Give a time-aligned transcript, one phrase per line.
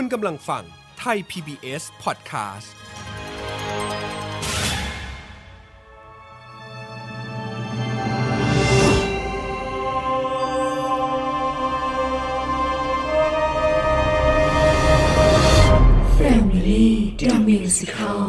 [0.00, 0.64] คุณกำลังฟัง
[0.98, 2.68] ไทย PBS Podcast
[16.14, 18.28] แฟมิลี่ดอมิวสิคล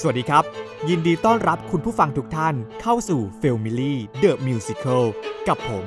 [0.00, 0.44] สวัสดีครับ
[0.88, 5.04] ยินดีต้อนรับคุณผู้ฟังทุกท่านเข้าสู่ f a m i l y The Musical
[5.50, 5.86] กับผม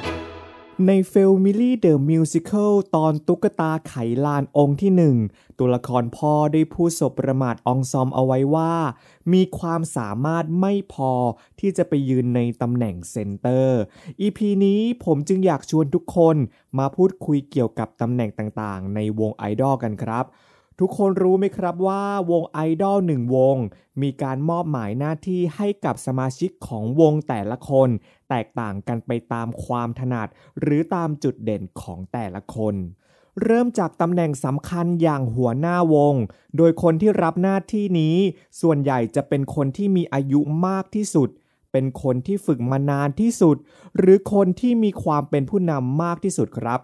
[0.87, 3.93] ใน F A M I L Y The Musical ตอนตุ๊กตาไข
[4.25, 5.15] ลานองก์ที่หนึ่ง
[5.59, 8.73] ตัวละครพ่อได้พูดสบประมาทอองซอมเอาไว้ว่า
[9.33, 11.11] มีความสามารถไม่พอ
[11.59, 13.79] ที่จะไปยืนในตำแหน่ง center
[14.21, 16.35] EP นี้ผมจึงอยากชวนทุกคน
[16.79, 20.25] มาพูดคุยเกี่ยวกับตำแหน่งต่างๆ ในวงไอดอลกันครับ
[20.83, 23.57] ทุกคนรู้ไหมครับว่าวงไอดอลหนึ่งวง
[24.01, 27.89] มีการมอบหมายหน้าที่ให้กับสมาชิกของวงแต่ละคน
[28.29, 30.27] แตกต่างกันไปตามความถนัด
[30.59, 32.75] หรือตามจุดเด่นของแต่ละคน
[33.43, 36.15] เริ่มจากตำแหน่งสำคัญอย่างหัวหน้าวง
[36.57, 38.15] โดยคนที่รับหน้าที่นี้
[38.61, 41.29] ส่วนใหญ่จะเป็นคนที่มีอายุมากที่สุด
[41.71, 43.57] เป็นคนที่ฝึกมานานที่สุด
[43.97, 46.79] หรือคนที่มีความเป็นผู้นำมากที่สุดครับ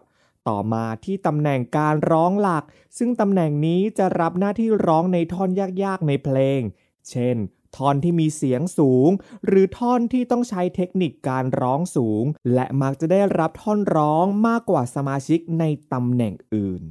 [0.47, 2.63] ต่อมาที่ตำแหน่งการร้องหลัก
[2.97, 5.49] ซึ่งตำแหน่งนี้จะรับหน้าที่ร้องในท่อน
[5.83, 6.61] ยากๆในเพลง
[7.09, 7.37] เช่น
[7.77, 9.09] ท่อนที่มีเสียงสูง
[9.45, 16.83] หรือท่อนที่ต้องใช้เทคนิคการร้องสูง และมักจะได้รับท่อนร้องมากกว่าสมาชิกในตำแหน่งอื่น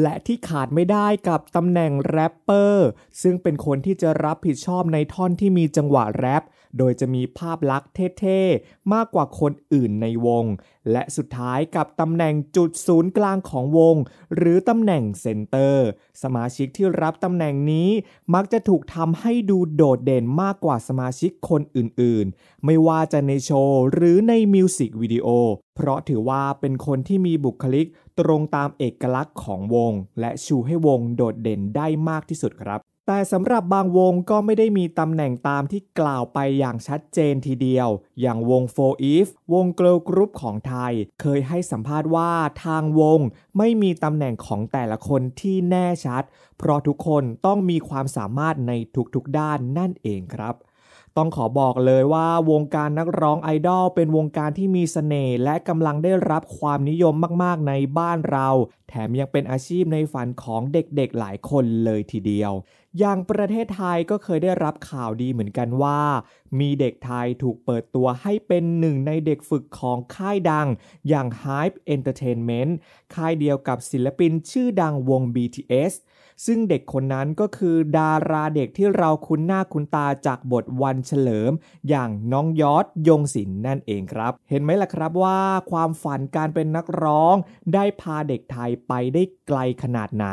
[0.00, 2.88] และที่ขาดไม่ได้กับตำแหน่งแรปเปอร์
[3.22, 6.42] ซึ่งเป็นคนที่จะรับผิดชอบในท่อนที่มีจังหวะแรป
[6.78, 7.90] โดยจะมีภาพลักษณ์
[8.20, 10.44] เท่ๆ มากกว่าคนอื่นในวง
[10.92, 13.96] และสุดท้ายกับตำแหน่งจุดศูนย์กลางของวง
[14.36, 15.86] หรือตำแหน่งเซนเตอร์
[16.22, 17.90] สมาชิกที่รับตำแหน่งนี้
[18.34, 25.26] มักจะถูกทำให้ดูโดดเด่นมากกว่าสมาชิกคนอื่นๆ ไม่ว่าจะในโชว์หรือในมิวสิกวิดีโอ
[25.76, 27.86] เพราะถือว่าเป็นคนที่มีบุคลิก
[28.20, 32.80] ตรงตามเอกลักษณ์ของวง และชูให้วงโดดเด่นได้มากที่สุดครับ
[33.10, 37.88] แต่สำหรับบางวงก็ไม่ได้มีตำแหน่งตามที่กล่าวไปอย่างชัดเจนทีเดียว
[38.20, 42.30] อย่างวง4 Eve วง girl group ของไทย เคยให้สัมภาษณ์ว่า
[42.64, 43.20] ทางวง
[43.58, 46.22] ไม่มีตำแหน่งของแต่ละคนที่แน่ชัด
[46.58, 48.72] เพราะทุกคนต้องมีความสามารถใน
[49.14, 50.56] ทุกๆด้านนั่นเองครับ
[51.16, 58.48] ต้องขอบอกเลยว่าวงการนักร้องไอดอลเป็นวงการที่มีเสน่ห์และกำลังได้รับความนิยมมากๆในบ้านเรา
[58.88, 62.52] แถมยังเป็นอาชีพในฝันของเด็กๆหลายคนเลยทีเดียว
[62.98, 66.00] อย่างประเทศไทยก็เคยได้รับข่าวดีเหมือนกันว่า
[66.60, 70.68] มีเด็กไทยถูกเปิดตัวให้เป็นหนึ่งในเด็กฝึกของค่ายดัง
[71.08, 72.72] อย่าง Hype Entertainment
[73.14, 75.92] ค่ายเดียวกับศิลปินชื่อดังวง BTS
[76.46, 81.52] ซึ่งเด็กคนนั้นก็คือดาราเด็กที่เราคุ้นหน้าคุ้นตาจากบทวันเฉลิม
[81.88, 85.40] อย่างน้องยอดยงศิลป์นั่นเองครับ เห็นไหมล่ะครับว่า
[85.70, 87.34] ความฝันการเป็นนักร้อง
[87.74, 90.26] ได้พาเด็กไทยไปได้ไกลขนาดไหน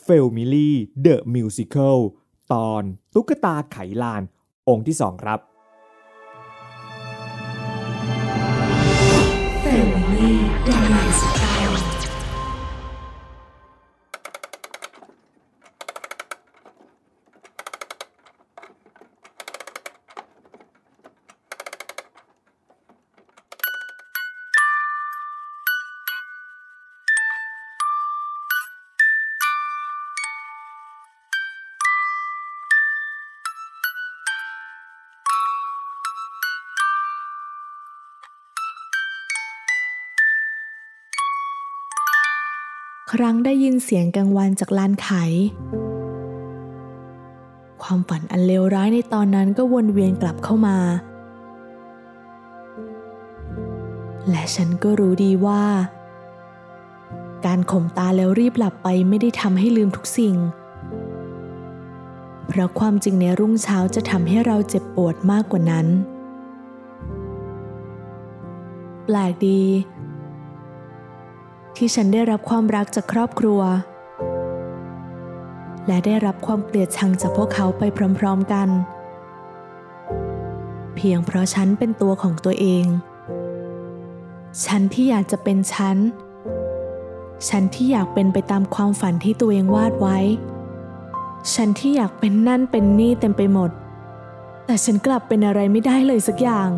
[0.05, 0.71] f a m i l y
[1.05, 1.97] The Musical
[2.53, 2.83] ตอน
[3.13, 4.21] ตุ๊กตาไขลาน
[4.69, 5.39] องค์ที่สองครับ
[43.45, 45.09] ได้ยินเสียงกังวานจากลานไข
[47.83, 50.77] ความฝันอันเลวร้ายในตอนนั้นก็วนเวียนกลับเข้ามา
[54.29, 55.63] และฉันก็รู้ดีว่า
[57.45, 60.35] การข่มตาแล้วรีบหลับไปไม่ได้ทำให้ลืมทุกสิ่ง
[62.47, 65.87] เพราะความจริงในรุ่งเช้าจะทำให้เราเจ็บปวดมากกว่านั้น
[69.05, 69.61] แปลกดี
[71.75, 73.61] ที่ฉันได้รับความรักจากครอบครัว
[75.87, 77.83] และได้รับความเกลียดชังจากพวกเขาไป
[78.19, 78.69] พร้อมๆกัน
[80.95, 82.85] เพียงเพราะฉันเป็นตัวของตัวเอง
[84.65, 85.97] ฉันที่อยากจะเป็นฉัน
[87.49, 90.17] ฉันที่อยากเป็นไปตามความฝันที่ตัวเองวาดไว้
[91.53, 93.71] ฉันที่อยากเป็นนั่นเป็นนี่เต็มไปหมด
[94.65, 96.69] แต่ฉันกลับเป็นอะไรไม่ได้เลยสักอย่าง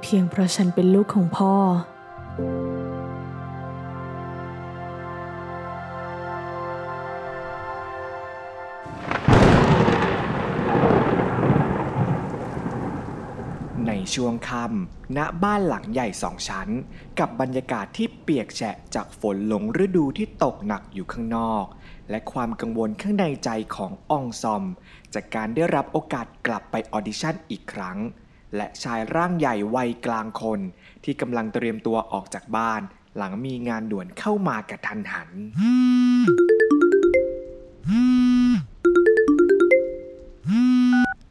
[0.00, 1.54] เพียงเพราะฉันเป็นลูกของพ่อ
[14.14, 16.68] ช่วงค่ำณบ้านหลังใหญ่สองชั้น
[17.18, 21.64] กับบรรยากาศที่เปียกแฉะจากฝนหลงฤดูที่ตกหนักอยู่ข้างนอก
[22.10, 24.64] และความกังวลข้างในใจของอองซอม
[25.14, 27.98] จากการได้รับโอกาสกลับไป audition อีกครั้ง
[28.56, 30.60] และชายร่างใหญ่วัยกลางคน
[31.04, 32.80] ที่กำลังเตรียมตัวออกจากบ้าน
[33.16, 35.28] หลังมีงานด่วนเข้ามากระทันหัน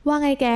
[0.08, 0.48] ว่าไงแก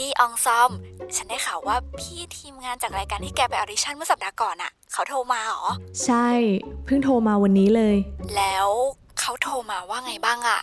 [0.00, 0.70] นี่อองซอม
[1.16, 5.64] ฉันได้ข่าวว่าพี่ทีมงานจากรายการที่แกไป audition เมื่อสัปดาห์ก่อนอะเขาโทรมาเหรอ
[6.04, 6.28] ใช่
[6.84, 7.96] เพิ่งโทรมาวันนี้เลย
[8.36, 8.68] แล้ว
[9.20, 10.60] เขาโทรมาว่าไงบ้างอะ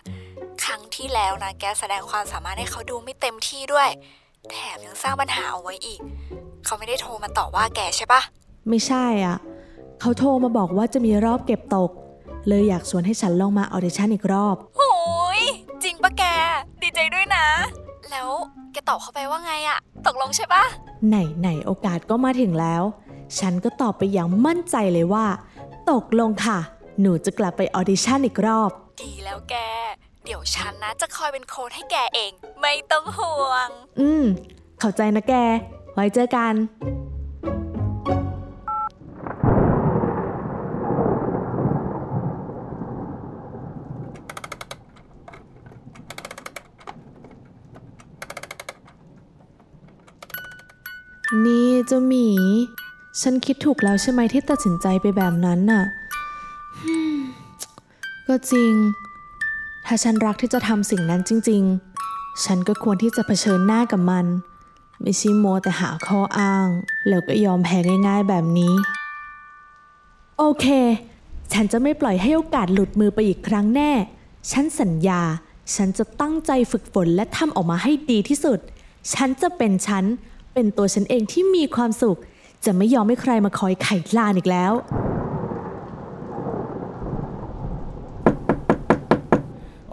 [0.63, 3.89] ครั้งที่แล้วนะแกแสดงความสามารถให้เขาดูไม่เต็มที่ด้วย
[4.51, 5.99] แถมยังสร้างปัญหาเอาไว้อีก
[6.65, 8.21] เขาไม่ได้โทรมาต่อว่าแกใช่ปะ
[8.69, 9.37] ไม่ใช่อะ
[10.01, 11.91] เขาโทรมาบอกว่าจะมีรอบเก็บตก
[12.47, 14.91] เลยอยากชวนให้ฉันลองมาออดิชั่นอีกรอบ โอ้
[15.39, 15.41] ย
[15.83, 16.23] จริงปะแก
[16.81, 17.45] ดีใจด้วยนะ
[18.11, 18.29] แล้ว
[18.73, 20.63] แกตอบเขาไปว่าไงอะตกลงใช่ปะ
[21.07, 22.83] ไหนไหนโอกาสก็มาถึงแล้ว
[23.39, 25.25] ฉันก็ตอบไปอย่างมั่นใจเลยว่า
[25.91, 26.59] ตกลงค่ะ
[27.01, 28.71] หนูจะกลับไปออดิชั่นอีกรอบ
[29.01, 29.55] ดีแล้วแก
[30.23, 32.31] เดี๋ยวฉันนะจะคอยเป็นโค้ดให้แกเอง
[32.61, 33.69] ไม่ต้องห่วง
[33.99, 34.23] อืม
[34.79, 35.33] เข้าใจนะแก
[35.93, 36.53] ไว้เจอกัน
[51.45, 52.27] นี่เจ้าหมี
[53.21, 55.83] ฉันคิดถูกแล้วใช่ไหมที่ตัดสินใจไปแบบนั้นน่ะ
[58.27, 58.73] ก็จริง
[59.85, 61.63] ถ้าฉันรักที่จะทำสิ่งนั้นจริง
[62.03, 64.25] ๆ ฉันก็ควรที่จะเผชิญหน้ากับมัน
[65.01, 66.67] ไม่ใช่โมวแต่หาข้ออ้าง
[67.07, 67.77] แล้วก็ยอมแพ้
[68.07, 68.73] ง่ายๆแบบนี้
[70.37, 70.65] โอเค
[71.53, 73.91] ฉันจะไม่ปล่อยให้โอกาสหลุดมือไปอีกครั้งแน่
[74.51, 75.21] ฉันสัญญา
[75.75, 78.59] ฉันจะตั้งใจฝึกฝนและทำออกมาให้ดีที่สุด
[79.13, 80.05] ฉันจะเป็นฉัน
[80.59, 82.17] เป็นตัวฉันเองที่มีความสุข
[82.65, 83.87] จะไม่ยอมให้ใครมาคอยไข
[84.17, 84.73] ลานอีกแล้ว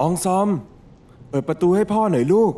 [0.00, 0.48] อองซอม
[1.28, 2.52] เปิดประตูให้พ่อหน่อยลูก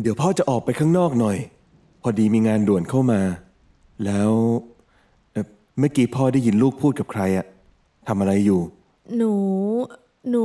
[0.00, 1.36] เดี๋ยวพ่อจะออกไปข้างนอกหน่อย
[2.02, 3.20] พอดีมีงานด่วนเข้ามา
[4.04, 4.30] แล้ว
[5.32, 5.46] เอ่อ
[5.78, 7.46] เมื่อกี้พ่อได้ยินลูกพูดกับใครอะ
[8.08, 8.60] ทำอะไรอยู่
[9.16, 9.32] หนู
[10.30, 10.40] หนู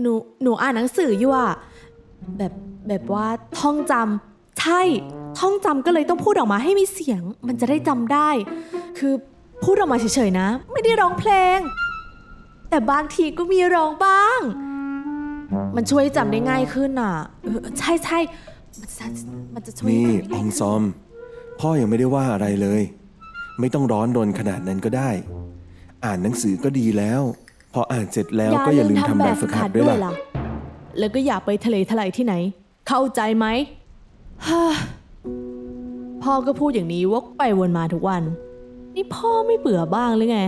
[0.00, 0.12] หนู
[0.42, 1.50] หนูอ่านหนังสืออยู่อะ
[2.38, 2.52] แบบ
[2.88, 3.26] แบบว่า
[3.60, 4.80] ท่องจำใช่
[5.38, 8.28] ท่องจำก็เลยต้องพูดออกมาให้มีเสียง มันจะได้จำได้
[8.98, 9.12] คือ
[9.64, 11.58] พูดออกมาเฉยๆนะ ไม่ได้ร้องเพลง
[12.70, 14.40] แต่บางทีก็มีร้องบ้าง
[15.76, 18.18] มันช่วยจำได้ง่ายขึ้นอะเออใช่ใช่
[18.80, 19.06] มันจะ
[19.54, 20.82] มันจะช่วยนี่จำได้อง่าอยงขึ้นซอม
[21.60, 22.82] พ่อยังไม่ได้ว่าอะไรเลย
[23.60, 25.10] ไม่ต้องร้อนรนขนาดนั้นก็ได้
[26.04, 27.22] อ่านหนังสือก็ดีแล้ว
[27.74, 30.12] พออ่านเสร็จแล้วก็อย่าลืมทำแบบฝึกหัดด้วยล่ะ
[30.98, 32.34] แล้วก็อย่าไปทะเลทลายที่ไหน
[32.88, 33.46] เข้าใจไหม
[34.46, 34.62] ฮ่า
[36.22, 38.22] พ่อก็พูดอย่างนี้วกไปวนมาทุกวัน
[38.94, 40.40] นี่พ่อไม่เบื่อบ้างหรือไง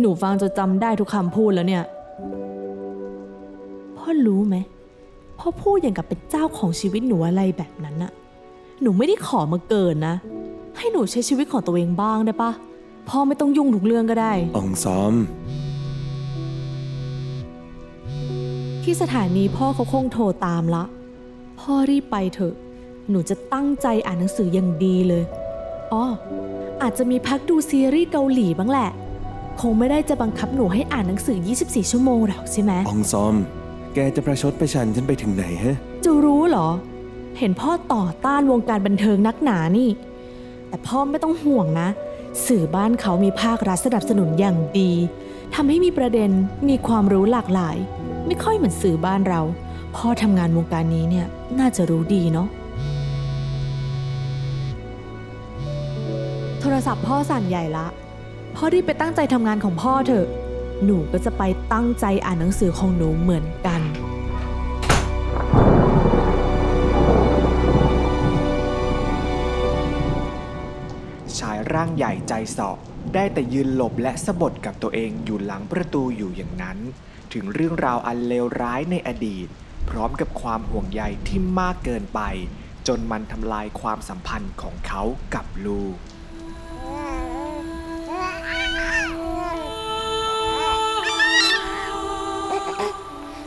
[0.00, 1.84] หนูฟังจะจำได้ทุกคำพูดแล้วเนี่ย
[3.96, 4.56] พ่อรู้ไหม
[5.38, 8.12] พ่อพูดอย่างกับเป็นเจ้าของชีวิตหนูอะไรแบบนั้นน่ะ
[8.82, 10.14] หนูไม่ได้ขอมาเกินนะ
[10.76, 12.50] ให้หนูใช้ชีวิตของตัวเองบ้างได้ปะ
[13.08, 15.14] พ่อไม่ต้องยุ่งทุกเรื่องก็ได้ อองซอม
[18.86, 20.84] ที่สถานีพ่อเขาคงโทรตามละ
[21.60, 22.54] พ่อรีบไปเถอะ
[23.10, 25.24] หนูจะตั้งใจอ่านหนังสืออย่างดีเลย
[25.92, 26.04] อ๋อ
[26.82, 28.90] อาจจะมีพักดูซีรีส์เกาหลีบ้างแหละ
[29.60, 33.34] คงไม่ได้จะบังคับหนูให้อ่านหนังสือ 24 ชั่วโมงหรอกใช่ไหมอองซอม
[33.94, 36.68] แกจะประชดประชันฉันไปถึงไหนฮะ จะรู้เหรอ
[37.38, 39.88] เห็นพ่อต่อต้านวงการบันเทิงนักหนานี่
[40.68, 41.88] แต่พ่อไม่ต้องห่วงนะ
[42.46, 44.92] สื่อบ้านเขามีภาครัฐสนับสนุนอย่างดี
[45.54, 46.30] ทำให้มีประเด็น
[46.68, 47.78] มีความรู้หลากหลาย
[48.26, 49.40] ไม่ค่อยเหมือนสื่อบ้านเรา
[49.96, 51.26] พ่อทำงานวงการนี้เนี่ย
[51.58, 52.48] น่าจะรู้ดีเนาะ
[56.60, 57.86] โทรศัพท์พ่อสั่นใหญ่ละ
[58.56, 60.26] พ่อรีบไปตั้งใจทำงานของพ่อเถอะ
[60.84, 61.42] หนูก็จะไป
[61.72, 63.82] ตั้งใจอ่านหนังสือของหนูเหมือนกัน
[71.38, 72.76] ชายร่างใหญ่ใจเสาะ
[73.14, 76.78] ได้แต่ยืนหลบและสะบดกับตัวเองอยู่หลังประตูอยู่อย่างนั้น
[77.36, 79.48] ถึงเรื่องราวอันเลวร้ายในอดีต
[79.90, 82.20] พร้อมกับความห่วงใยที่มากเกินไป
[82.88, 85.02] จนมันทำลายความสัมพันธ์ของเขา
[85.34, 85.96] กับลูก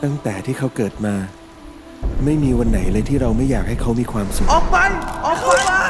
[0.02, 1.14] ตั้งแต่ที่เขาเกิดมา
[2.24, 4.76] ไม่มีวันไหนเลยที่เราไม่อยากให้เขามีความสุข ออกไป
[5.24, 5.80] ออกเข้ามา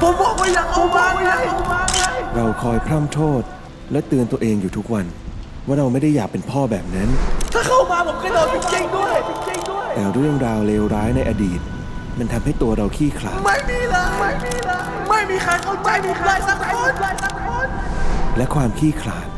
[0.00, 1.32] ผมบอกว่าอยากเอามาไง
[2.34, 3.42] เราคอยพร่ำโทษ
[3.92, 5.06] และเตือนตัวเองอยู่ทุกวัน
[5.66, 7.08] ว่าเราไม่ได้อยากเป็นพ่อแบบนั้น
[7.52, 11.60] ถ้าเข้ามาผมกระโดดจริงๆด้วยจริงๆด้วย แต่เรื่องราวเลวร้ายในอดีต
[12.18, 17.68] มันทำให้ตัวเราขี้ขลาดไม่มีเลยไม่มีเลยไม่มีใครเข้าใจผมเลยสักคนเลยสักคน
[18.36, 19.28] และความขี้ขลาด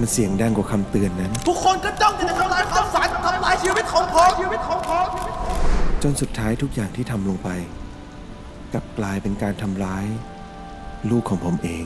[0.00, 5.06] มันเสียงดังกว่าคำเตือนนั้น ทุกคนก็จ้องจะทำลายความฝันทำลายชีวิตของผมชีวิตของผม
[6.02, 7.48] จนสุดท้ายทุกอย่างที่ทำลงไป
[8.72, 10.06] กลับกลายเป็นการทำร้าย
[11.10, 11.84] ลูกของผมเอง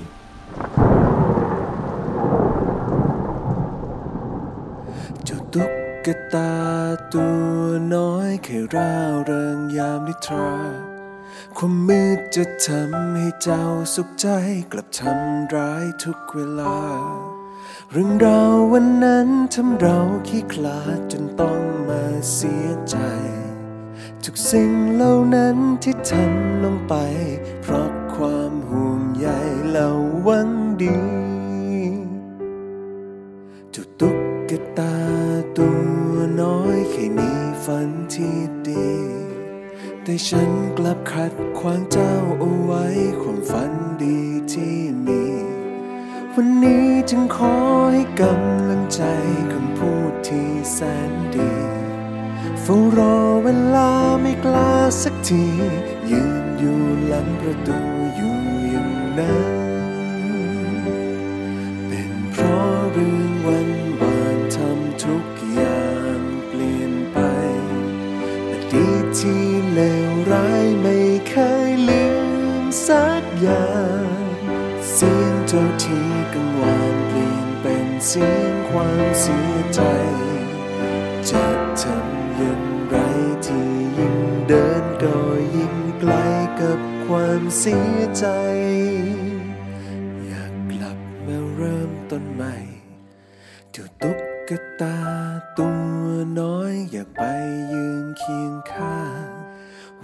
[5.24, 5.66] เจ้าตุ๊
[6.16, 6.54] กตา
[7.14, 7.62] ตัว
[7.94, 10.52] น้อยแค่ร่าเริงยามนิทรา
[11.56, 13.64] ความมืดจะทำให้เจ้า
[13.94, 14.26] สุขใจ
[14.72, 16.78] กลับทำร้ายทุกเวลา
[17.92, 19.98] เรื่องราววันนั้นทำเรา
[20.28, 22.02] ขี้คลาดจนต้องมา
[22.34, 22.96] เสียใจ
[24.24, 26.94] ทุกสิ่งเหล่านั้นที่ทำลงไป
[37.70, 38.90] ฝันที่ดี
[40.02, 42.86] แต่ฉันกลับขัดขวางเจ้าเอาไว้
[43.20, 43.72] ความฝัน
[44.02, 44.18] ดี
[44.52, 45.24] ที่มี
[46.34, 47.54] วันนี้จึงขอ
[47.92, 49.02] ให้กำลังใจ
[49.52, 50.78] คำพูดที่แส
[51.10, 51.52] นดี
[52.62, 53.90] เฝ้ารอเวลา
[54.22, 55.44] ไม่กล้าสักที
[56.10, 57.78] ยืนอยู่หลังประตู
[58.16, 58.36] อยู่
[58.70, 59.59] อย่างนั้นเป็น
[76.34, 79.80] กังวานเปลี่ยนเป็นเสียงความเสียใจ
[81.30, 81.46] จะ
[81.82, 82.96] ทำอย่างไร
[83.46, 83.68] ที่
[83.98, 84.18] ยิ่ง
[84.48, 85.16] เดินก็
[85.56, 86.12] ยิ่งไกล
[86.60, 88.26] กับความเสียใจ
[90.26, 92.56] อยากกลับมาเริ่มต้นใหม่
[93.72, 94.16] เจ้าตุ๊
[94.48, 94.98] กตา
[95.58, 95.68] ตั
[96.02, 96.04] ว
[96.40, 97.22] น้อยอยากไป
[97.72, 99.39] ยืนเคียงข้าง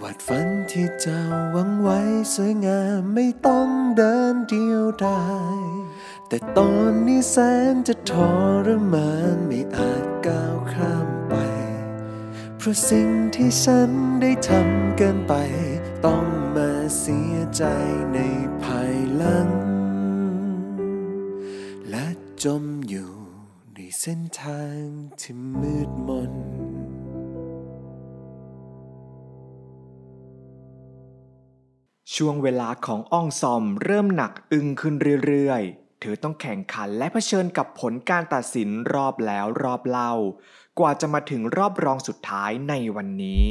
[0.03, 1.23] วาดฝันที่เจ้า
[1.53, 1.99] หวังไว้
[2.35, 5.25] สวยงามไม่ต้องเดินเดียวดา
[5.59, 5.61] ย
[6.29, 7.37] แต่ตอนนี้แส
[7.73, 8.13] นจะท
[8.67, 11.35] รมานไม่อาจก้าวข้ามไป
[12.57, 15.35] เพราะสิ่งที่ฉันได้ทำเกินไป
[16.05, 16.25] ต้อง
[16.57, 17.65] มาเสียใจ
[18.15, 18.19] ใน
[18.63, 19.49] ภายหลัง
[21.91, 22.07] และ
[22.45, 23.13] จมอยู่
[23.75, 24.81] ในเส้นทาง
[25.21, 26.56] ที่มืดมน
[32.15, 34.95] ช่วงเวลาของอ้องซอมเริ่มหนักอึ้งขึ้น
[35.27, 40.13] เรื่อยๆ เธอต้องแข่งขันและเผชิญกับผลการตัดสินรอบแล้วรอบเล่า
[40.79, 43.47] กว่าจะมาถึงรอบรองสุดท้ายในวันนี้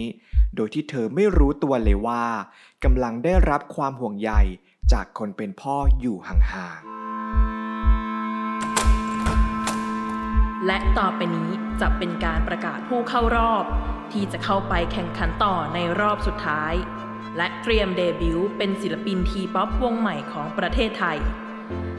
[0.55, 2.25] โดยที่เธอไม่รู้ตัวเลยว่า
[2.83, 4.31] กำลังได้รับความห่วงใย
[4.91, 6.95] จากคนเป็นพ่ออยู่ห่างๆ
[10.65, 11.49] และต่อไปนี้
[11.81, 13.63] จะเป็นการประกาศผู้เข้ารอบ
[14.11, 16.75] ที่จะเข้าไปแข่งขันต่อในรอบสุดท้าย
[17.37, 21.17] และเตรียมเดบิวต์เป็นศิลปินทีป๊อปวงใหม่ของประเทศไทย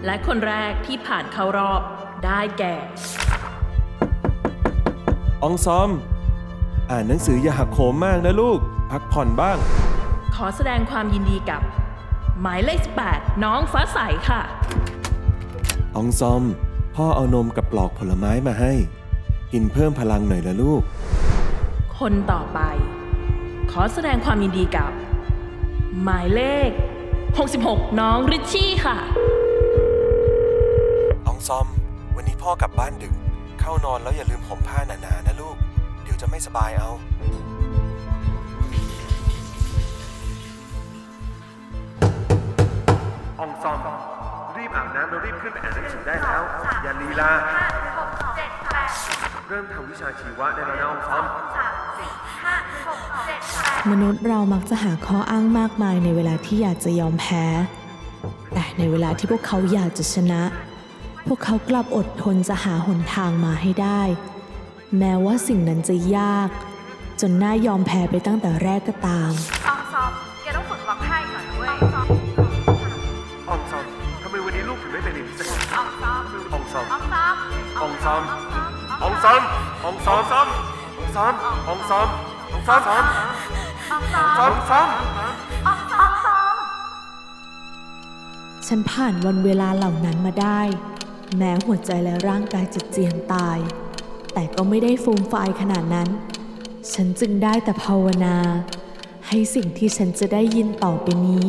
[0.04, 1.80] และคนแรกที่ผ่านเข้ารอบ
[2.24, 2.74] ได้แก่
[5.42, 5.90] อองซอม
[6.90, 8.58] อ่านหนังสืออย่าหักโหมมากนะลูก
[8.90, 9.58] พักผ่อนบ้าง
[10.34, 11.62] ขอแสดงความยินดีกับ
[12.40, 12.80] หมายเลข
[13.12, 14.40] 8น้องฟ้าใสค่ะ
[15.96, 16.42] อองซอม
[16.94, 18.72] พ่อเอานมกับปลอกผลไม้มาให้
[19.52, 20.82] กินเพิ่มพลังหน่อยละลูก
[21.98, 22.60] คนต่อไป
[23.70, 24.92] ขอแสดงความยินดีกับ
[26.04, 26.70] หมายเลข
[27.34, 28.96] 66 น้องริชชี่ค่ะ
[31.26, 31.66] อองซอม
[32.16, 33.14] วันนี้พ่อกลับบ้านดึก
[33.60, 35.56] เข้านอนแล้วอย่าลืมห่มผ้าหนาๆนะลูก
[36.02, 36.90] เดี๋ยวจะไม่สบายเอา
[43.40, 43.92] อองซอมรี
[44.56, 46.42] รีบอาบน้ำแล้วรีบขึ้นไปอ่านหนังสือได้แล้ว
[46.82, 47.30] อย่าลีลา
[49.48, 51.24] เริ่มทำวิชาชีวะได้แล้วนะอองซอม
[53.64, 53.65] ม
[54.02, 57.44] นุษย์เรามักจะหาข้ออ้างมากมายในเวลาที่อยากจะยอมแพ้
[58.54, 60.42] แต่ในเวลาที่พวกเขาอยากจะชนะ
[61.26, 64.02] พวกเขากลับอดทนจะหาหนทางมาให้ได้
[64.98, 66.48] แม้ว่าสิ่งนั้นจะยาก
[67.20, 69.32] จนน่ายอมแพ้ไปตั้งแต่แรกก็ตาม
[69.68, 70.10] อองซอม
[70.42, 71.76] แกต้องฝึกร้องไห้ก่อนนะเว้ย
[73.48, 73.84] อองซอม
[74.22, 76.86] ทำไมวันนี้ลูกถึงไม่ไปเรียนสักทีอองซอมอองซอม
[77.80, 78.22] อองซอม
[79.02, 79.42] อองซอม
[79.82, 81.34] อองซอมอองซอมอองซอมอองซอม
[81.66, 82.08] อองซอมอองซอมอองซอม
[82.52, 83.04] อองซอมออง
[83.96, 86.56] ซอมอองซอม
[88.66, 90.60] ฉันผ่านวันเวลาเหล่านั้นมาได้
[91.36, 93.58] แม้หัวใจและร่างกายจะเจียนตาย
[94.32, 96.08] แต่ก็ไม่ได้ฟูมฟายขนาดนั้น
[96.92, 98.36] ฉันจึงได้แต่ภาวนา
[99.28, 101.46] ให้สิ่งที่ฉันจะได้ยินต่อไปนี้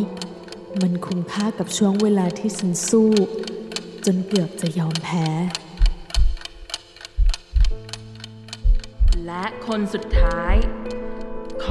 [0.81, 3.11] มันคุ้มค่ากับช่วงเวลาที่ฉันสู้
[4.05, 5.27] จนเกือบจะยอมแพ้
[9.25, 10.55] และคนสุดท้าย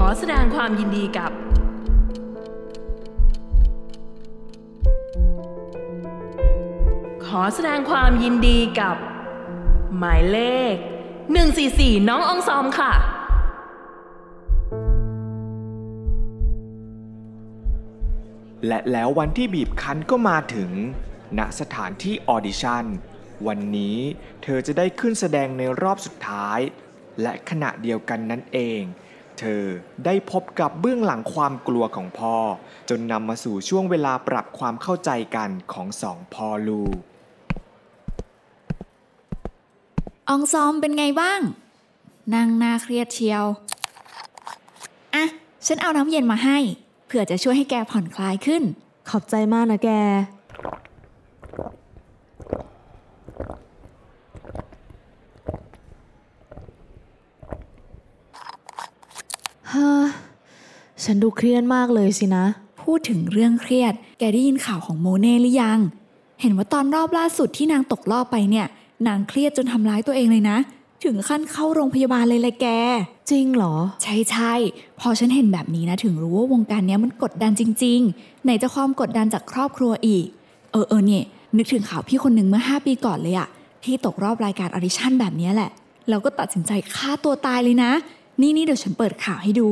[0.00, 1.32] ขอแสดงความยินดีกับ
[7.26, 8.96] ขอแสดงความยินดีกับ
[9.98, 10.40] หมายเล
[10.72, 10.74] ข
[11.42, 12.92] 144 น้ององซอมค่ะ
[18.66, 20.70] และแล้ววันที่บีบคั้นก็มาถึง
[21.38, 22.84] ณสถานที่ออดิชั่น
[23.46, 23.98] วันนี้
[24.42, 26.60] เธอจะได้ขึ้นแสดงในรอบสุดท้าย
[27.22, 28.82] และขณะเดียวกันนั่นเอง
[29.40, 29.64] เธอ
[30.04, 32.36] ได้พบกับเบื้องหลังความกลัวของพ่อ
[32.88, 36.96] จนนำมาสู่ช่วงเวลาปรับความเข้าใจกันของสองพ่อลูก
[40.28, 41.40] อองซอมเป็นไงบ้าง
[42.34, 43.44] นั่งหน้าเครียดเชียว
[45.14, 45.24] อะ
[45.66, 46.58] ฉันเอาน้ำเย็นมาให้
[47.06, 48.62] เผื่อจะช่วยให้แกผ่อนคลายขึ้น
[49.10, 49.90] ขอบใจมากนะแก
[59.76, 60.04] ฮ้อ
[61.04, 62.44] ฉันดูเครียดมากเลยสินะ
[62.82, 65.78] พูดถึงเรื่องเครียด แกได้ยินข่าวของโมเน่หรือยัง
[66.40, 68.66] เห็นว่าตอนรอบล่าสุดที่นางตกรอบไปเนี่ย
[69.08, 70.58] นางเครียดจนทำร้ายตัวเองเลยนะ
[71.04, 72.66] ถึงขั้นเข้าโรงพยาบาลเลยเลยแก
[73.30, 74.52] จริงเหรอ ใช่ใช่
[75.00, 80.26] พอฉันเห็นแบบนี้นะ ถึงรู้ว่าวงการเนี้ยมันกดดันจริง ๆ ไหนจะความกดดันจากครอบครัวอีก
[80.72, 81.24] เออเออเนี่ย
[81.56, 83.48] นึกถึงข่าวพี่คนหนึ่งเมื่อ 5 ปีก่อนเลยอะ
[83.84, 85.70] ที่ตกรอบรายการ audition แบบเนี้ยแหละ
[86.08, 87.92] แล้วก็ตัดสินใจฆ่าตัวตายเลยนะ
[88.40, 89.68] นี่นี่เดี๋ยวฉันเปิดข่าวให้ดู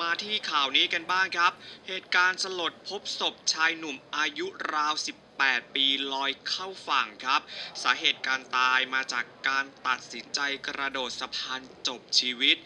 [0.00, 1.52] มาที่ข่าวนี้กันบ้างครับ
[1.88, 4.94] เหตุการณ์สลดพบศพชายหนุ่มอายุราว
[5.34, 7.40] 18 ปีลอยเข้าฝั่งครับ
[7.82, 12.56] สาเหตุการตายมาจากการตัดสินใจกระโดดสะพานจบชีวิต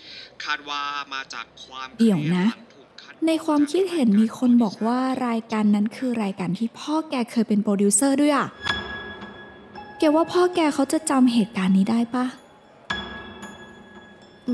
[0.44, 0.82] คาดว่า
[1.14, 8.48] มาจากความเดี๋ยวนะครีหลังถูกคัดในความคิดเห็นมีคนบอกว่ารายการนั้นคือรายการที่พ่อแกเคยเป็นโปรดิวเซอร์ด้วยอะ
[9.98, 12.26] แกว่าพ่อแกเขาจะจำเหตุการณ์นี้ได้ปะ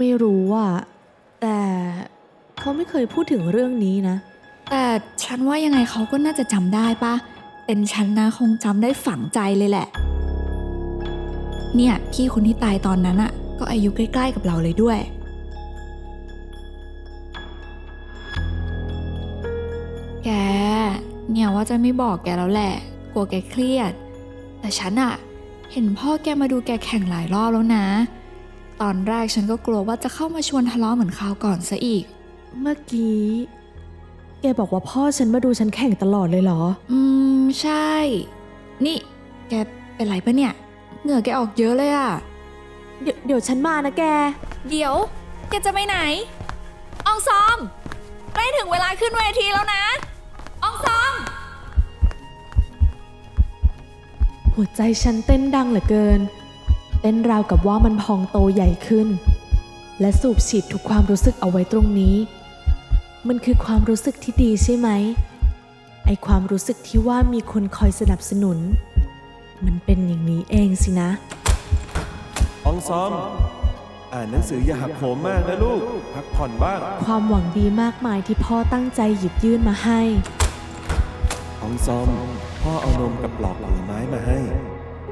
[0.01, 0.73] ไม่รู้อะ
[1.43, 1.59] แต่
[2.59, 4.17] เขาไม่เคยพูดถึงเรื่องนี้นะ
[4.71, 4.85] แต่
[5.25, 7.15] ฉันว่ายังไงเขาก็น่าจะจำได้ปะ
[7.67, 9.89] เป็นฉันนะคงจำได้ฝังใจเลยแหละ
[11.77, 14.99] เนี่ยพี่คนที่ตายตอนนั้นอะก็อายุใกล้ ๆ กับเราเลยด้วย
[20.25, 20.29] แก
[21.31, 22.75] เนี่ยว่าจะไม่บอกแกแล้วแหละ
[23.13, 23.93] กลัวแกเครียด
[24.61, 25.13] แต่ฉันอะ
[25.73, 27.87] เห็นพ่อแกมาดูแกแข่งหลายรอบแล้วนะ
[28.83, 32.05] ตอนแรกฉันก็กลัวว่าจะเข้ามาชวนทะเลาะเหมือนคราวก่อนซะอีก
[32.61, 33.25] เมื่อกี้
[34.41, 36.61] แกบอกว่าพ่อฉันมาดูฉันแข่งตลอดเลยเหรอ
[36.93, 36.99] อื
[37.39, 37.93] ม ใช่
[38.85, 38.97] นี่
[39.49, 39.53] แก
[39.95, 40.53] เป็นไรปะเนี่ย
[41.03, 42.11] เหงื่อแกออกเยอะเลยอะ
[43.03, 44.05] เดี๋ยวเดี๋ยวฉันมานะแก
[44.71, 44.95] เดี๋ยว
[45.49, 45.99] แกจะไปไหน
[47.07, 47.59] อองซอม
[48.35, 49.85] ใกล้ถึงเวลาขึ้นเวทีแล้วนะ
[50.63, 51.13] อองซอม
[54.55, 56.21] หัวใจฉันเต้นดังเหลือเกิน
[57.01, 59.09] เต้นราวกับว่ามันพองโตใหญ่ขึ้น
[60.01, 62.17] และสูบฉีดทุกความรู้สึกเอาไว้ตรงนี้
[63.29, 64.89] มันคือความรู้สึกที่ดีใช่ไหม
[66.07, 68.59] ไอความรู้สึกที่ว่ามีคนคอยสนับสนุน
[69.65, 71.11] มันเป็นอย่างนี้เองสินะ
[72.67, 73.13] อองซอม
[74.13, 75.81] อ่านหนังสืออย่าหักโหมมากนะลูก
[76.15, 80.01] พักผ่อนบ้าง ความหวังดีมากมายที่พ่อตั้งใจหยิบยื่นมาให้
[81.63, 82.09] อองซอม
[82.63, 84.39] พ่อเอานมกับปลอกผลไม้มาให้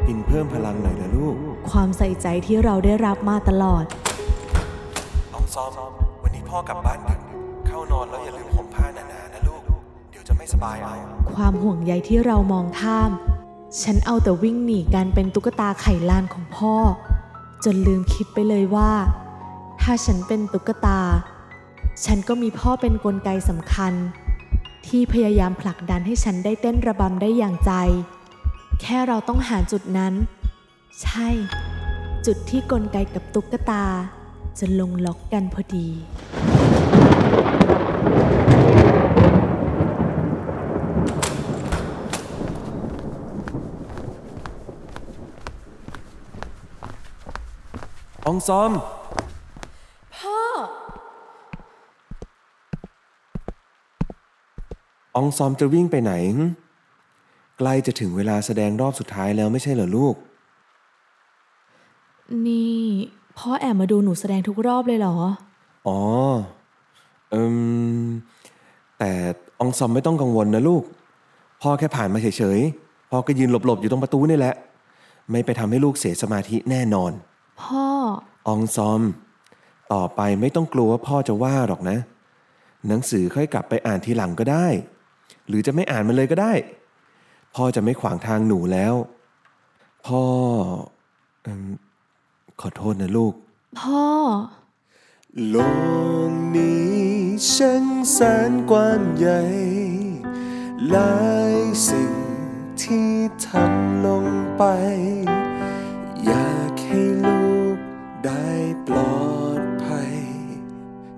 [0.08, 1.34] กินเพิ่มพลังหน่อยนะลูก
[1.70, 3.84] ความใส่ใจที่เราได้รับมาตลอด
[5.34, 5.70] อองซอม
[6.22, 7.20] วันนี้พ่อกลับบ้านดึก
[7.66, 9.62] เข้านอนแล้วอย่าลืมห่มผ้าหนาๆนะลูก
[10.10, 10.94] เดี๋ยวจะไม่สบายเอา
[11.34, 13.10] ความห่วงใยที่เรามองข้าม
[13.82, 16.74] ฉันเอาแต่วิ่งหนีการเป็นตุ๊กตาไข่ลานของพ่อ
[17.64, 18.90] จนลืมคิดไปเลยว่า
[19.80, 21.00] ถ้าฉันเป็นตุ๊กตา
[22.04, 23.92] ฉันก็มีพ่อเป็นนกลไกสำคัญ
[24.86, 27.72] ที่พยายามผลักดันให้ฉันได้เต้นระบำได้อย่างใจ
[28.80, 30.14] แค่เราต้องหาจุดนั้น
[31.02, 31.28] ใช่
[32.26, 33.84] จุดที่กลไกกับตุ๊กตา
[34.58, 35.88] จะลงล็อกกันพอดี
[48.26, 48.72] อองซอม
[50.16, 50.38] พ่อ
[55.16, 56.44] อองซอมจะวิ่งไปไหนหึ
[57.58, 60.14] ใกล้จะถึงเวลาแสดงรอบสุดท้ายแล้วไม่ใช่เหรอลูก
[62.46, 62.82] นี่
[63.38, 65.16] พ่อแอบมาดูหนูแสดงทุกรอบเลยเหรอ
[65.86, 66.00] อ๋อ
[67.30, 67.42] เอิ
[68.06, 68.06] ม
[68.98, 69.10] แต่
[69.60, 70.82] อองซอมไม่ต้องกังวลนะลูก
[71.62, 74.54] พ่อแค่ผ่านมาเฉยๆ พ่อก็ยืนหลบๆ อยู่ตรงประตูนี่แหละ
[75.30, 77.12] ไม่ไปทำให้ลูกเสียสมาธิแน่นอน
[77.62, 77.86] พ่อ
[78.48, 79.00] อองซอม
[79.92, 81.98] ต่อไปไม่ต้องกลัวว่าพ่อจะว่าหรอกนะ
[82.88, 84.66] หนังสือค่อยกลับไปอ่านทีหลังก็ได้
[85.48, 86.52] หรือจะไม่อ่านมันเลยก็ได้
[87.54, 88.94] พ่อจะไม่ขวางทางหนูแล้ว
[90.06, 90.24] พ่อ
[91.42, 91.62] เอิ่ม
[92.60, 93.34] ขอโทษนะลูก
[93.80, 94.06] พ่อ
[95.50, 95.56] โล
[96.30, 96.94] กนี้
[97.52, 98.18] ช่างแส
[98.50, 99.40] นกว้างใหญ่
[100.90, 101.14] หลา
[101.52, 101.54] ย
[101.88, 102.14] สิ่ง
[102.82, 103.10] ที่
[103.46, 104.62] ทำลงไป
[106.24, 107.78] อยากให้ลูก
[108.24, 108.48] ได้
[108.86, 109.24] ปลอ
[109.60, 110.14] ดภัย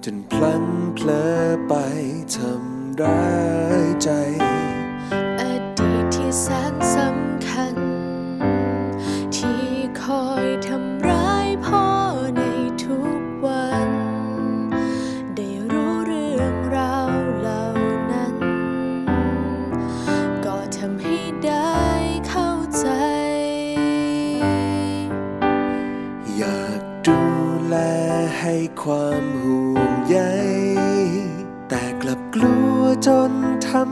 [0.05, 1.27] จนพลั้งเพลอ
[1.69, 1.75] ไป
[2.37, 3.27] ทำร้า
[3.83, 4.11] ยใจ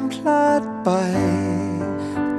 [0.00, 0.90] ำพลาดไป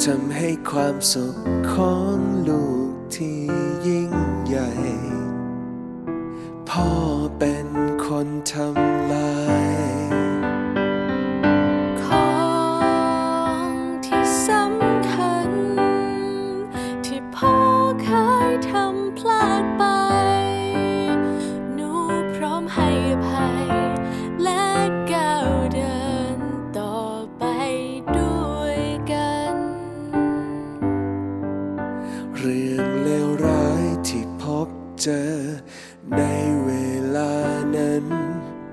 [0.03, 1.35] ทำให้ความสุข
[1.71, 3.39] ของลูกที่
[3.87, 4.13] ยิ่ง
[4.45, 4.69] ใหญ่
[6.69, 6.89] พ่อ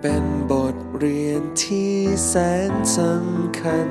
[0.07, 1.95] เป็นบทเรียนที่
[2.27, 2.35] แส
[2.71, 3.89] นสำคัญ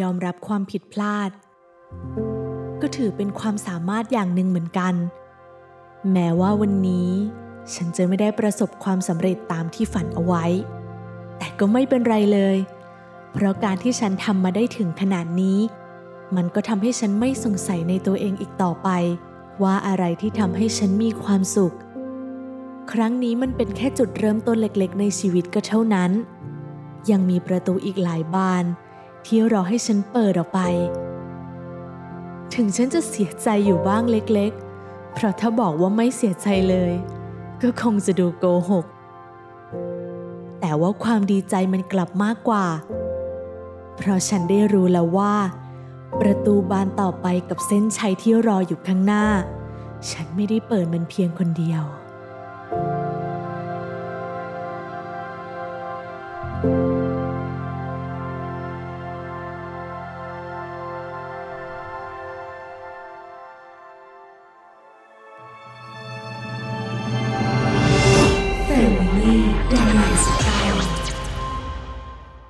[0.00, 1.30] ยอมรับความผิดพลาด
[2.80, 4.94] ก็ถือเป็นความสามารถอย่างหนึ่งเหมือนกัน
[6.12, 7.10] แม้ว่าวันนี้
[7.74, 10.44] ฉันจะไม่ได้ประสบความสำเร็จตามที่ฝันเอาไว้
[11.38, 12.56] แต่ก็ไม่เป็นไรเลย
[13.32, 15.58] เพราะการที่ฉันทำมาได้ถึงขนาดนี้
[16.36, 18.88] มันก็ทำให้ฉันไม่สงสัยในตัวเองอีกต่อไป
[19.62, 21.74] ว่าอะไรที่ทำให้ฉันมีความสุข
[22.92, 26.10] ครั้งนี้มันเป็นแค่จุดเริ่มต้นเล็กๆ ในชีวิตก็เท่านั้น
[27.10, 28.64] ยังมีประตูอีกหลายบาน
[29.26, 30.60] ที่รอให้ฉันเปิดออกไป
[32.54, 36.92] ถึงฉันจะเสียใจอยู่บ้างเล็กๆ เพราะถ้าบอกว่าไม่เสียใจเลย
[37.62, 38.86] ก็คงจะดูโกหก
[40.60, 42.66] แต่ว่าความดีใจมันกลับมากกว่า
[43.96, 45.34] เพราะฉันได้รู้แล้วว่า
[46.20, 49.24] ประตูบานต่อไปกับเส้นชัยที่รออยู่ข้างหน้า
[50.10, 51.82] ฉันไม่ได้เปิดมันเพียงคนเดียว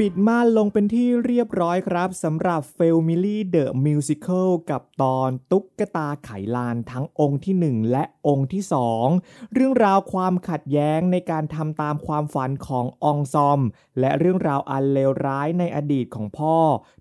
[0.02, 8.62] ปิดม่านลงเป็นที่เรียบร้อยครับสำหรับ f a m i l y The Musical กับตอนตุ๊กตาไขลานทั้งองค์ที่ 1 และองค์ที่
[9.08, 13.60] 2 เรื่องราวความขัดแย้งในการทำตามความฝันขององซอม
[14.00, 16.56] และเรื่องราวอันเลวร้ายในอดีตของพ่อ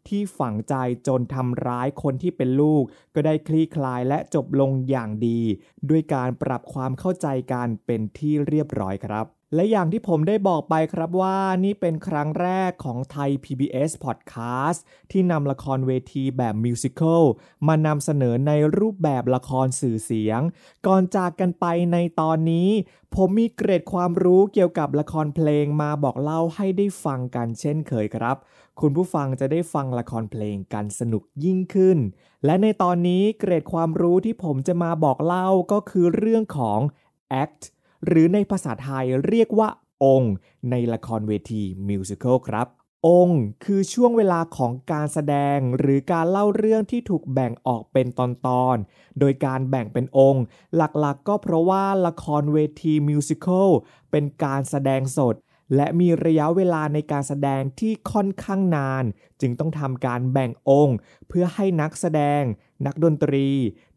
[0.08, 0.76] ที่ฝังใจ
[1.08, 2.84] จนทำร้ายคนที่เป็นลูก
[3.16, 5.42] ก็ได้คลี่คลายและจบลงอย่างดี
[5.90, 14.80] ด้วยการปรับความเข้าใจกันเป็นที่เรียบร้อยครับ และอย่างที่ผมได้บอกไปครับว่านี่เป็นครั้งแรกของไทย PBS Podcast
[15.12, 17.24] ที่นำละครเวทีแบบมิวสิควล
[17.68, 20.42] มานำเสนอในรูปแบบละครสื่อเสียง
[20.88, 22.70] ก่อนจากกันไปในตอนนี้
[23.16, 28.38] ผมมีเกร็ดความรู้เกี่ยวกับละครเพลงมาบอกเล่าให้ได้ฟังกันเช่นเคยครับ
[28.82, 31.98] คุณผู้ฟังจะได้ฟังละครเพลงกันสนุกยิ่งขึ้น
[32.46, 36.80] และในตอนนี้เกร็ดความรู้ที่ผมจะมาบอกเล่าก็คือเรื่องของ
[37.44, 37.62] act
[38.06, 39.70] หรือในภาษาไทยเรียกว่า
[40.04, 40.34] องค์
[40.72, 42.68] ในละครเวทีมิวสิควลครับ
[43.08, 48.22] องค์คือช่วงเวลาของการแสดงหรือการเล่าเรื่องที่ถูกแบ่งออกเป็นต
[48.66, 50.44] อนๆ โดยการแบ่งเป็นองค์
[50.76, 53.70] หลักๆก็เพราะว่าละครเวทีมิวสิควล
[54.12, 55.36] เป็นการแสดงสด
[55.76, 59.04] และมีระยะเวลาในการแสดงที่ค่อนข้างนาน
[59.42, 62.44] จึงต้องทำการแบ่งองค์ เพื่อให้นักแสดง
[62.86, 63.48] นักดนตรี